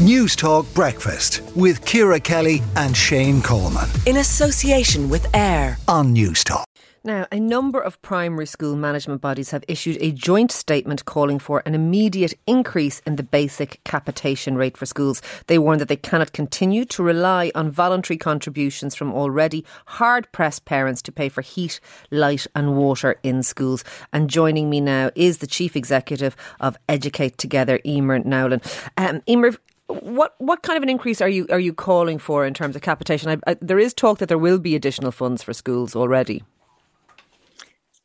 News 0.00 0.34
Talk 0.34 0.64
Breakfast 0.72 1.42
with 1.54 1.84
Ciara 1.84 2.18
Kelly 2.18 2.62
and 2.74 2.96
Shane 2.96 3.42
Coleman. 3.42 3.86
In 4.06 4.16
association 4.16 5.10
with 5.10 5.26
AIR 5.34 5.76
on 5.88 6.14
News 6.14 6.42
Talk. 6.42 6.64
Now, 7.04 7.26
a 7.30 7.38
number 7.38 7.80
of 7.80 8.00
primary 8.00 8.46
school 8.46 8.76
management 8.76 9.20
bodies 9.20 9.50
have 9.50 9.64
issued 9.68 9.98
a 10.00 10.12
joint 10.12 10.52
statement 10.52 11.04
calling 11.04 11.38
for 11.38 11.62
an 11.66 11.74
immediate 11.74 12.32
increase 12.46 13.00
in 13.00 13.16
the 13.16 13.22
basic 13.22 13.82
capitation 13.84 14.54
rate 14.54 14.76
for 14.76 14.86
schools. 14.86 15.20
They 15.46 15.58
warn 15.58 15.78
that 15.78 15.88
they 15.88 15.96
cannot 15.96 16.32
continue 16.32 16.84
to 16.86 17.02
rely 17.02 17.52
on 17.54 17.70
voluntary 17.70 18.16
contributions 18.16 18.94
from 18.94 19.14
already 19.14 19.64
hard 19.86 20.30
pressed 20.32 20.66
parents 20.66 21.00
to 21.02 21.12
pay 21.12 21.28
for 21.30 21.40
heat, 21.40 21.80
light, 22.10 22.46
and 22.54 22.76
water 22.76 23.18
in 23.22 23.42
schools. 23.42 23.82
And 24.12 24.30
joining 24.30 24.68
me 24.68 24.80
now 24.80 25.10
is 25.14 25.38
the 25.38 25.46
Chief 25.46 25.76
Executive 25.76 26.36
of 26.60 26.78
Educate 26.86 27.38
Together, 27.38 27.80
Emer 27.86 28.18
Nowlan. 28.18 28.60
Um, 28.98 29.22
Emer, 29.26 29.52
what 29.94 30.34
what 30.38 30.62
kind 30.62 30.76
of 30.76 30.82
an 30.82 30.88
increase 30.88 31.20
are 31.20 31.28
you 31.28 31.46
are 31.50 31.60
you 31.60 31.72
calling 31.72 32.18
for 32.18 32.46
in 32.46 32.54
terms 32.54 32.76
of 32.76 32.82
capitation? 32.82 33.30
I, 33.30 33.50
I, 33.50 33.56
there 33.60 33.78
is 33.78 33.94
talk 33.94 34.18
that 34.18 34.28
there 34.28 34.38
will 34.38 34.58
be 34.58 34.74
additional 34.76 35.12
funds 35.12 35.42
for 35.42 35.52
schools 35.52 35.96
already. 35.96 36.42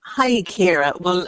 Hi, 0.02 0.42
Ciara. 0.44 0.94
Well, 1.00 1.28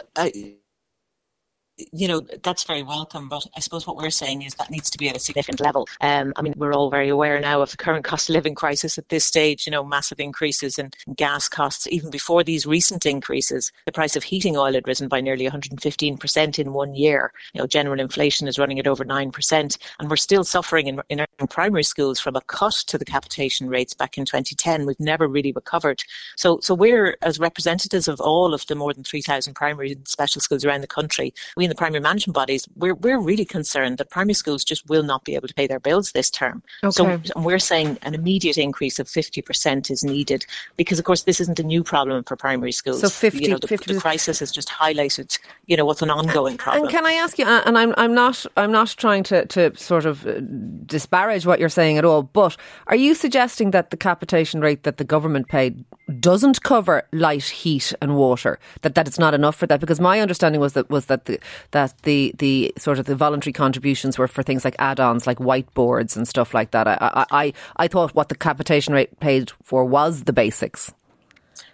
you 1.92 2.08
know, 2.08 2.20
that's 2.42 2.64
very 2.64 2.82
welcome. 2.82 3.28
But 3.28 3.46
I 3.56 3.60
suppose 3.60 3.86
what 3.86 3.96
we're 3.96 4.10
saying 4.10 4.42
is 4.42 4.54
that 4.54 4.70
needs 4.70 4.90
to 4.90 4.98
be 4.98 5.08
at 5.08 5.16
a 5.16 5.20
significant 5.20 5.60
level. 5.60 5.88
Um, 6.00 6.32
I 6.36 6.42
mean, 6.42 6.54
we're 6.56 6.72
all 6.72 6.90
very 6.90 7.08
aware 7.08 7.38
now 7.40 7.62
of 7.62 7.70
the 7.70 7.76
current 7.76 8.04
cost 8.04 8.28
of 8.28 8.34
living 8.34 8.54
crisis 8.54 8.98
at 8.98 9.08
this 9.08 9.24
stage, 9.24 9.66
you 9.66 9.70
know, 9.70 9.84
massive 9.84 10.20
increases 10.20 10.78
in 10.78 10.90
gas 11.14 11.48
costs. 11.48 11.86
Even 11.88 12.10
before 12.10 12.42
these 12.42 12.66
recent 12.66 13.06
increases, 13.06 13.72
the 13.86 13.92
price 13.92 14.16
of 14.16 14.24
heating 14.24 14.56
oil 14.56 14.72
had 14.72 14.86
risen 14.86 15.08
by 15.08 15.20
nearly 15.20 15.48
115% 15.48 16.58
in 16.58 16.72
one 16.72 16.94
year. 16.94 17.32
You 17.54 17.60
know, 17.60 17.66
general 17.66 18.00
inflation 18.00 18.48
is 18.48 18.58
running 18.58 18.78
at 18.78 18.86
over 18.86 19.04
9%. 19.04 19.78
And 20.00 20.10
we're 20.10 20.16
still 20.16 20.44
suffering 20.44 20.86
in, 20.86 21.00
in 21.08 21.26
primary 21.48 21.84
schools 21.84 22.18
from 22.18 22.36
a 22.36 22.40
cut 22.42 22.74
to 22.88 22.98
the 22.98 23.04
capitation 23.04 23.68
rates 23.68 23.94
back 23.94 24.18
in 24.18 24.24
2010. 24.24 24.86
We've 24.86 24.98
never 25.00 25.28
really 25.28 25.52
recovered. 25.52 26.02
So, 26.36 26.58
so 26.60 26.74
we're, 26.74 27.16
as 27.22 27.38
representatives 27.38 28.08
of 28.08 28.20
all 28.20 28.54
of 28.54 28.66
the 28.66 28.74
more 28.74 28.92
than 28.92 29.04
3,000 29.04 29.54
primary 29.54 29.92
and 29.92 30.06
special 30.08 30.40
schools 30.40 30.64
around 30.64 30.80
the 30.80 30.86
country, 30.86 31.32
we 31.56 31.67
the 31.68 31.74
primary 31.74 32.00
management 32.00 32.34
bodies, 32.34 32.68
we're, 32.76 32.94
we're 32.94 33.20
really 33.20 33.44
concerned 33.44 33.98
that 33.98 34.10
primary 34.10 34.34
schools 34.34 34.64
just 34.64 34.88
will 34.88 35.02
not 35.02 35.24
be 35.24 35.34
able 35.34 35.48
to 35.48 35.54
pay 35.54 35.66
their 35.66 35.80
bills 35.80 36.12
this 36.12 36.30
term. 36.30 36.62
Okay. 36.84 36.90
So 36.90 37.20
we're 37.36 37.58
saying 37.58 37.98
an 38.02 38.14
immediate 38.14 38.58
increase 38.58 38.98
of 38.98 39.06
50% 39.06 39.90
is 39.90 40.04
needed 40.04 40.44
because, 40.76 40.98
of 40.98 41.04
course, 41.04 41.22
this 41.22 41.40
isn't 41.40 41.58
a 41.58 41.62
new 41.62 41.82
problem 41.82 42.24
for 42.24 42.36
primary 42.36 42.72
schools. 42.72 43.00
So 43.00 43.08
50, 43.08 43.38
you 43.38 43.48
know, 43.48 43.58
the, 43.58 43.68
50 43.68 43.94
the 43.94 44.00
crisis 44.00 44.38
has 44.40 44.50
just 44.50 44.68
highlighted, 44.68 45.38
you 45.66 45.76
know, 45.76 45.84
what's 45.84 46.02
an 46.02 46.10
ongoing 46.10 46.56
problem. 46.56 46.84
And 46.84 46.90
can 46.90 47.06
I 47.06 47.12
ask 47.12 47.38
you, 47.38 47.46
and 47.46 47.78
I'm, 47.78 47.94
I'm 47.96 48.14
not, 48.14 48.44
I'm 48.56 48.72
not 48.72 48.88
trying 48.96 49.22
to, 49.24 49.46
to 49.46 49.76
sort 49.76 50.06
of 50.06 50.26
uh, 50.26 50.40
disparage 50.86 51.46
what 51.46 51.60
you're 51.60 51.68
saying 51.68 51.98
at 51.98 52.04
all, 52.04 52.22
but 52.22 52.56
are 52.86 52.96
you 52.96 53.14
suggesting 53.14 53.70
that 53.72 53.90
the 53.90 53.96
capitation 53.96 54.60
rate 54.60 54.82
that 54.84 54.96
the 54.96 55.04
government 55.04 55.48
paid 55.48 55.84
doesn't 56.20 56.62
cover 56.62 57.06
light, 57.12 57.44
heat, 57.44 57.92
and 58.00 58.16
water? 58.16 58.58
That 58.82 58.94
that 58.94 59.06
it's 59.06 59.18
not 59.18 59.34
enough 59.34 59.56
for 59.56 59.66
that? 59.66 59.80
Because 59.80 60.00
my 60.00 60.20
understanding 60.20 60.60
was 60.60 60.72
that 60.72 60.88
was 60.90 61.06
that 61.06 61.26
the 61.26 61.38
that 61.72 61.94
the 62.02 62.34
the 62.38 62.72
sort 62.78 62.98
of 62.98 63.06
the 63.06 63.14
voluntary 63.16 63.52
contributions 63.52 64.18
were 64.18 64.28
for 64.28 64.42
things 64.42 64.64
like 64.64 64.76
add-ons, 64.78 65.26
like 65.26 65.38
whiteboards 65.38 66.16
and 66.16 66.26
stuff 66.26 66.54
like 66.54 66.70
that. 66.72 66.86
I 66.86 67.26
I 67.30 67.52
I 67.76 67.88
thought 67.88 68.14
what 68.14 68.28
the 68.28 68.36
capitation 68.36 68.94
rate 68.94 69.18
paid 69.20 69.50
for 69.62 69.84
was 69.84 70.24
the 70.24 70.32
basics. 70.32 70.92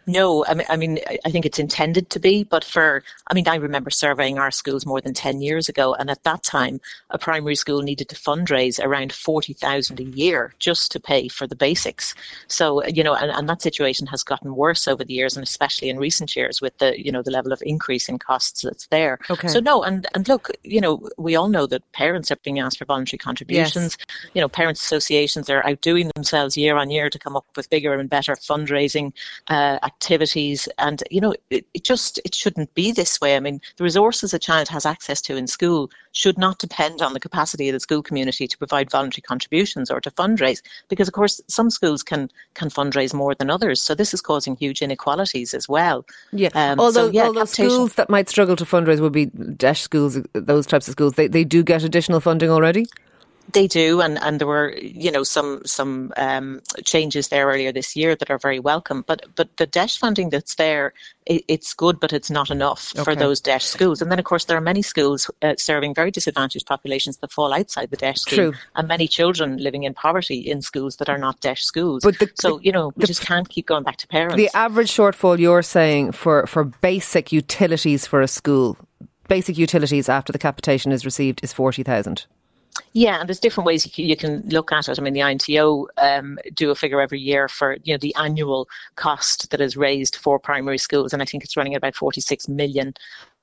No, 0.07 0.45
I 0.47 0.55
mean, 0.55 0.67
I 0.69 0.77
mean, 0.77 0.99
I 1.25 1.31
think 1.31 1.47
it's 1.47 1.59
intended 1.59 2.11
to 2.11 2.21
be, 2.21 2.45
but 2.45 2.65
for, 2.65 3.03
I 3.29 3.35
mean, 3.35 3.49
I 3.49 3.57
remember 3.57 3.91
surveying 3.91 4.39
our 4.39 4.51
schools 4.51 4.85
more 4.85 5.01
than 5.01 5.15
10 5.15 5.41
years 5.41 5.69
ago, 5.69 5.95
and 5.95 6.11
at 6.11 6.23
that 6.25 6.43
time, 6.43 6.81
a 7.11 7.19
primary 7.19 7.55
school 7.55 7.83
needed 7.83 8.09
to 8.11 8.17
fundraise 8.17 8.79
around 8.83 9.13
40,000 9.13 10.01
a 10.01 10.03
year 10.03 10.55
just 10.59 10.93
to 10.93 11.01
pay 11.01 11.29
for 11.29 11.47
the 11.47 11.57
basics. 11.57 12.15
So, 12.49 12.85
you 12.87 13.03
know, 13.03 13.15
and, 13.15 13.31
and 13.31 13.49
that 13.49 13.63
situation 13.63 14.07
has 14.09 14.23
gotten 14.23 14.57
worse 14.57 14.87
over 14.87 15.05
the 15.05 15.15
years, 15.15 15.37
and 15.37 15.45
especially 15.45 15.89
in 15.89 15.99
recent 15.99 16.37
years 16.37 16.61
with 16.61 16.77
the, 16.79 17.03
you 17.03 17.11
know, 17.11 17.23
the 17.23 17.31
level 17.31 17.53
of 17.53 17.63
increase 17.65 18.09
in 18.09 18.19
costs 18.19 18.63
that's 18.63 18.87
there. 18.89 19.19
Okay. 19.31 19.49
So, 19.49 19.61
no, 19.61 19.83
and, 19.83 20.07
and 20.15 20.29
look, 20.29 20.51
you 20.65 20.81
know, 20.81 21.09
we 21.17 21.35
all 21.35 21.49
know 21.49 21.67
that 21.67 21.91
parents 21.93 22.31
are 22.31 22.37
being 22.37 22.59
asked 22.59 22.79
for 22.79 22.85
voluntary 22.85 23.19
contributions. 23.19 23.97
Yes. 23.99 24.29
You 24.35 24.41
know, 24.43 24.49
parents' 24.49 24.83
associations 24.83 25.49
are 25.49 25.67
outdoing 25.67 26.11
themselves 26.15 26.57
year 26.57 26.77
on 26.77 26.91
year 26.91 27.09
to 27.09 27.19
come 27.19 27.37
up 27.37 27.47
with 27.57 27.71
bigger 27.71 27.95
and 27.95 28.11
better 28.11 28.35
fundraising 28.35 29.13
uh, 29.49 29.79
activities 29.95 30.69
and 30.79 31.03
you 31.11 31.21
know 31.21 31.35
it, 31.51 31.65
it, 31.75 31.85
just 31.85 32.21
it 32.25 32.35
shouldn't 32.35 32.73
be 32.75 32.93
this 32.93 33.21
way. 33.21 33.37
I 33.37 33.41
mean 33.41 33.61
the 33.77 33.85
resources 33.85 34.35
a 34.35 34.39
child 34.39 34.69
has 34.69 34.85
access 34.85 35.21
to 35.23 35.37
in 35.37 35.47
school 35.47 35.91
should 36.13 36.39
not 36.39 36.59
depend 36.59 37.01
on 37.01 37.13
the 37.13 37.21
capacity 37.21 37.69
of 37.69 37.75
the 37.75 37.81
school 37.81 38.03
community 38.03 38.47
to 38.47 38.59
provide 38.59 38.91
voluntary 38.91 39.23
contributions 39.23 39.91
or 39.91 40.01
to 40.01 40.11
fundraise 40.11 40.63
because 40.89 41.09
of 41.09 41.15
course 41.15 41.41
some 41.49 41.71
schools 41.71 42.03
can 42.03 42.31
can 42.55 42.69
fundraise 42.71 43.15
more 43.15 43.35
than 43.35 43.51
others. 43.51 43.81
So 43.81 43.95
this 43.95 44.13
is 44.13 44.21
causing 44.21 44.57
huge 44.57 44.83
inequalities 44.83 45.55
as 45.55 45.69
well. 45.69 46.05
Yeah. 46.33 46.51
Um, 46.55 46.81
although, 46.81 47.07
so, 47.07 47.13
yeah, 47.13 47.27
although 47.27 47.45
schools 47.45 47.95
that 47.95 48.11
might 48.11 48.29
struggle 48.29 48.57
to 48.57 48.65
fundraise 48.65 49.01
would 49.01 49.13
be 49.13 49.27
DEIS 49.27 49.81
schools 49.81 50.19
those 50.33 50.67
types 50.67 50.89
of 50.89 50.93
schools 50.93 51.15
they, 51.15 51.29
they 51.29 51.45
do 51.45 51.63
get 51.63 51.83
additional 51.85 52.21
funding 52.21 52.51
already 52.51 52.87
they 53.53 53.67
do, 53.67 54.01
and, 54.01 54.19
and 54.23 54.41
there 54.41 54.47
were 54.47 54.75
you 54.77 55.11
know 55.11 55.23
some 55.23 55.63
some 55.65 56.13
um, 56.17 56.61
changes 56.85 57.29
there 57.29 57.47
earlier 57.47 57.73
this 57.73 57.95
year 57.97 58.15
that 58.17 58.31
are 58.31 58.39
very 58.39 58.59
welcome. 58.59 59.05
But 59.07 59.27
but 59.35 59.57
the 59.57 59.67
DEIS 59.67 59.97
funding 59.97 60.31
that's 60.31 60.55
there, 60.55 60.93
it, 61.27 61.45
it's 61.49 61.75
good, 61.75 62.01
but 62.01 62.13
it's 62.13 62.31
not 62.31 62.51
enough 62.51 62.93
okay. 62.95 63.05
for 63.05 63.15
those 63.15 63.41
DEIS 63.41 63.65
schools. 63.65 64.03
And 64.03 64.11
then 64.11 64.19
of 64.19 64.25
course 64.25 64.47
there 64.47 64.57
are 64.57 64.63
many 64.63 64.83
schools 64.83 65.31
uh, 65.43 65.55
serving 65.57 65.95
very 65.95 66.11
disadvantaged 66.11 66.67
populations 66.67 67.19
that 67.19 67.33
fall 67.33 67.53
outside 67.53 67.91
the 67.91 67.97
DEIS 67.97 68.23
scheme, 68.23 68.37
True. 68.37 68.53
and 68.77 68.89
many 68.89 69.07
children 69.07 69.59
living 69.59 69.85
in 69.85 69.95
poverty 69.95 70.39
in 70.39 70.63
schools 70.63 70.97
that 70.97 71.09
are 71.09 71.19
not 71.19 71.41
DEIS 71.41 71.61
schools. 71.61 72.03
But 72.03 72.19
the, 72.19 72.31
so 72.35 72.61
you 72.61 72.73
know 72.73 72.93
we 72.97 73.03
the, 73.03 73.07
just 73.07 73.23
can't 73.23 73.49
keep 73.49 73.67
going 73.67 73.85
back 73.85 73.97
to 73.99 74.09
parents. 74.09 74.37
The 74.37 74.51
average 74.55 74.91
shortfall 74.91 75.39
you're 75.39 75.63
saying 75.63 76.13
for 76.13 76.47
for 76.47 76.65
basic 76.65 77.33
utilities 77.33 78.07
for 78.07 78.21
a 78.21 78.29
school, 78.29 78.77
basic 79.29 79.59
utilities 79.59 80.09
after 80.09 80.33
the 80.33 80.39
capitation 80.39 80.93
is 80.93 81.05
received 81.05 81.41
is 81.43 81.53
forty 81.53 81.83
thousand. 81.83 82.27
Yeah, 82.97 83.19
and 83.19 83.29
there's 83.29 83.41
different 83.41 83.67
ways 83.67 83.99
you 83.99 84.17
can, 84.17 84.49
look 84.49 84.71
at 84.71 84.89
it. 84.89 85.01
I 85.01 85.03
mean, 85.03 85.15
the 85.15 85.21
INTO 85.21 85.89
um, 85.99 86.39
do 86.55 86.71
a 86.71 86.77
figure 86.77 87.01
every 87.01 87.19
year 87.19 87.49
for 87.49 87.77
you 87.83 87.93
know 87.93 87.99
the 87.99 88.15
annual 88.15 88.69
cost 88.95 89.51
that 89.51 89.61
is 89.61 89.77
raised 89.77 90.15
for 90.15 90.39
primary 90.39 90.79
schools, 90.79 91.13
and 91.13 91.21
I 91.21 91.25
think 91.25 91.43
it's 91.43 91.57
running 91.57 91.75
at 91.75 91.79
about 91.79 91.97
46 91.97 92.49
million 92.49 92.95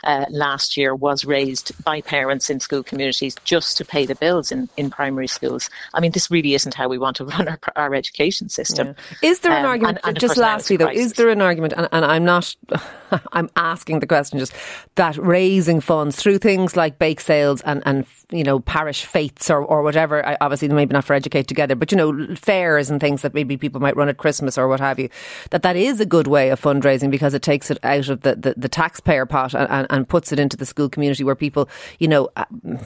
uh, 0.04 0.26
last 0.30 0.78
year 0.78 0.96
was 0.96 1.26
raised 1.26 1.72
by 1.84 2.02
parents 2.02 2.50
in 2.50 2.60
school 2.60 2.84
communities 2.84 3.36
just 3.44 3.78
to 3.78 3.86
pay 3.86 4.06
the 4.06 4.16
bills 4.16 4.52
in, 4.52 4.70
in 4.78 4.90
primary 4.90 5.28
schools. 5.28 5.70
I 5.94 6.00
mean, 6.00 6.12
this 6.12 6.32
really 6.32 6.54
isn't 6.54 6.74
how 6.74 6.88
we 6.88 6.98
want 6.98 7.18
to 7.18 7.26
run 7.32 7.48
our, 7.48 7.60
our 7.76 7.96
education 7.96 8.50
system. 8.50 8.96
Yeah. 9.22 9.30
Is 9.30 9.40
there 9.40 9.52
an 9.52 9.66
um, 9.66 9.72
argument, 9.72 10.00
and, 10.04 10.10
and 10.10 10.20
just 10.20 10.38
lastly 10.38 10.78
though, 10.78 10.90
is 10.90 11.14
there 11.14 11.30
an 11.30 11.42
argument, 11.42 11.74
and, 11.76 11.88
and 11.92 12.06
I'm 12.06 12.26
not, 12.26 12.56
I'm 13.34 13.50
asking 13.56 14.00
the 14.00 14.08
question 14.08 14.40
just, 14.40 14.54
that 14.96 15.18
raising 15.18 15.82
funds 15.82 16.16
through 16.16 16.40
things 16.40 16.76
like 16.76 17.00
bake 17.00 17.20
sales 17.20 17.62
and, 17.62 17.82
and 17.86 18.06
you 18.32 18.44
know, 18.44 18.60
parish 18.60 19.06
fetes 19.06 19.50
or, 19.50 19.64
or 19.64 19.84
whatever, 19.84 20.38
obviously 20.42 20.68
they 20.68 20.74
maybe 20.74 20.94
not 20.94 21.04
for 21.04 21.14
Educate 21.14 21.48
Together, 21.48 21.76
but 21.76 21.92
you 21.92 21.98
know, 21.98 22.36
fairs 22.36 22.90
and 22.90 23.02
things 23.02 23.22
that 23.22 23.34
maybe 23.34 23.58
people 23.58 23.82
might 23.82 23.96
run 23.96 24.10
at 24.10 24.18
Christmas 24.18 24.58
or 24.58 24.68
what 24.68 24.80
have 24.80 25.00
you, 25.00 25.10
that 25.50 25.64
that 25.64 25.76
is 25.76 26.00
a 26.00 26.06
good 26.06 26.28
way 26.28 26.50
of 26.50 26.62
fundraising 26.62 27.12
because 27.12 27.34
it 27.34 27.42
takes 27.42 27.70
it 27.70 27.78
out 27.84 28.08
of 28.10 28.22
the, 28.22 28.36
the, 28.36 28.54
the 28.56 28.70
taxpayer 28.70 29.26
pot 29.26 29.54
and, 29.54 29.70
and, 29.70 29.88
and 29.92 30.08
puts 30.08 30.32
it 30.32 30.40
into 30.40 30.58
the 30.58 30.66
school 30.66 30.90
community 30.90 31.24
where 31.24 31.36
people, 31.36 31.70
you 32.00 32.08
know, 32.08 32.30
uh, 32.36 32.46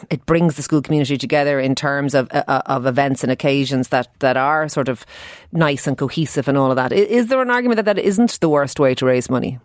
it 0.09 0.25
brings 0.25 0.55
the 0.55 0.61
school 0.61 0.81
community 0.81 1.17
together 1.17 1.59
in 1.59 1.75
terms 1.75 2.13
of 2.13 2.27
uh, 2.31 2.43
uh, 2.47 2.61
of 2.65 2.85
events 2.85 3.23
and 3.23 3.31
occasions 3.31 3.89
that 3.89 4.07
that 4.19 4.35
are 4.35 4.67
sort 4.67 4.89
of 4.89 5.05
nice 5.51 5.87
and 5.87 5.97
cohesive 5.97 6.47
and 6.47 6.57
all 6.57 6.71
of 6.71 6.75
that. 6.75 6.91
Is 6.91 7.27
there 7.27 7.41
an 7.41 7.49
argument 7.49 7.77
that 7.77 7.85
that 7.85 7.99
isn't 7.99 8.39
the 8.41 8.49
worst 8.49 8.79
way 8.79 8.95
to 8.95 9.05
raise 9.05 9.29
money? 9.29 9.59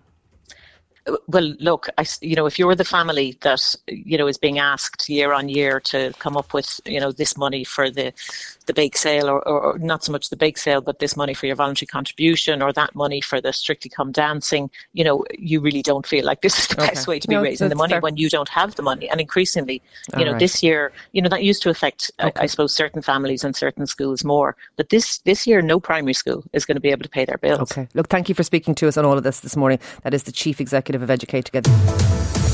Well, 1.28 1.55
look, 1.59 1.88
I, 1.99 2.05
you 2.21 2.37
know, 2.37 2.47
if 2.47 2.59
you're 2.59 2.75
the 2.75 2.84
family 2.84 3.38
that 3.41 3.75
you 3.87 4.19
know 4.19 4.27
is 4.27 4.38
being 4.38 4.59
asked 4.59 5.09
year 5.09 5.33
on 5.33 5.49
year 5.49 5.81
to 5.81 6.12
come 6.19 6.37
up 6.37 6.53
with 6.53 6.81
you 6.84 7.00
know 7.00 7.12
this 7.12 7.37
money 7.37 7.65
for 7.65 7.91
the 7.91 8.13
the 8.66 8.74
bake 8.74 8.97
sale, 8.97 9.28
or, 9.28 9.47
or, 9.48 9.78
not 9.78 10.04
so 10.04 10.13
much 10.13 10.30
the 10.30 10.36
bake 10.36 10.57
sale, 10.57 10.80
but 10.80 11.01
this 11.01 11.16
money 11.16 11.34
for 11.34 11.47
your 11.47 11.57
voluntary 11.57 11.89
contribution, 11.89 12.63
or 12.63 12.72
that 12.72 12.95
money 12.95 13.21
for 13.21 13.41
the 13.41 13.53
Strictly 13.53 13.91
Come 13.91 14.13
Dancing, 14.13 14.71
you 14.92 15.03
know, 15.03 15.24
you 15.36 15.60
really 15.60 15.83
don't 15.83 16.07
feel 16.07 16.24
like 16.24 16.42
this 16.42 16.57
is 16.57 16.66
the 16.69 16.80
okay. 16.80 16.91
best 16.91 17.09
way 17.09 17.19
to 17.19 17.27
be 17.27 17.34
no, 17.34 17.42
raising 17.42 17.69
the 17.69 17.74
money 17.74 17.95
fair. 17.95 18.01
when 18.01 18.16
you 18.16 18.28
don't 18.30 18.48
have 18.48 18.77
the 18.77 18.83
money. 18.83 19.09
And 19.09 19.21
increasingly, 19.21 19.83
you 20.13 20.19
All 20.19 20.24
know, 20.24 20.33
right. 20.33 20.39
this 20.39 20.63
year, 20.63 20.92
you 21.13 21.21
know, 21.21 21.28
that 21.28 21.42
used 21.42 21.63
to 21.63 21.71
affect, 21.71 22.13
okay. 22.21 22.30
I, 22.36 22.45
I, 22.45 22.47
suppose, 22.47 22.72
certain 22.72 23.03
families 23.03 23.42
and 23.42 23.57
certain 23.57 23.86
schools 23.86 24.24
more. 24.24 24.57
But 24.77 24.91
this 24.91 25.19
this 25.19 25.47
year, 25.47 25.63
no 25.63 25.80
primary 25.80 26.15
school 26.15 26.45
is 26.53 26.65
going 26.65 26.77
to 26.77 26.80
be 26.80 26.91
able 26.91 27.03
to 27.03 27.09
pay 27.09 27.24
their 27.24 27.39
bills. 27.39 27.72
Okay. 27.72 27.89
Look, 27.95 28.09
thank 28.09 28.28
you 28.28 28.36
for 28.36 28.45
speaking 28.45 28.74
to 28.77 28.89
us 28.89 28.97
on 28.97 29.04
all 29.04 29.19
of 29.19 29.24
this 29.24 29.41
this 29.41 29.57
morning. 29.57 29.80
That 30.03 30.15
is 30.15 30.22
the 30.24 30.33
chief 30.33 30.60
executive 30.60 30.90
of 30.95 31.10
Educate 31.10 31.45
Together. 31.45 31.71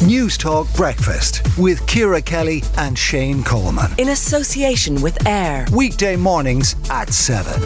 News 0.05 0.37
Talk 0.37 0.73
Breakfast 0.75 1.43
with 1.59 1.87
Ciara 1.87 2.21
Kelly 2.21 2.62
and 2.77 2.99
Shane 2.99 3.43
Coleman. 3.43 3.91
In 3.99 4.11
association 4.11 5.00
with 5.00 5.27
AIR. 5.27 5.67
Weekday 5.73 6.17
mornings 6.17 6.77
at 6.91 7.12
7 7.12 7.62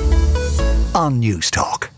on 0.94 1.18
News 1.18 1.50
Talk. 1.50 1.90